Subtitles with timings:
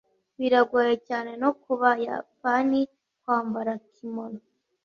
[0.39, 2.81] biragoye cyane no kubayapani
[3.21, 4.39] kwambara kimono